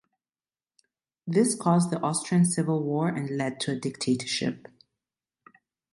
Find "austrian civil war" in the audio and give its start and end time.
1.99-3.09